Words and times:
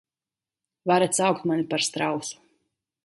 Varat 0.91 1.19
saukt 1.19 1.45
mani 1.51 1.67
par 1.75 1.85
strausu... 1.89 2.41